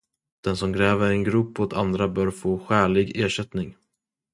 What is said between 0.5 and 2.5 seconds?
som gräver en grop åt andra bör